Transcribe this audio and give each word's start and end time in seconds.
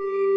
you 0.00 0.29